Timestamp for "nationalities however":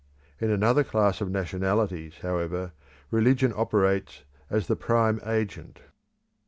1.29-2.71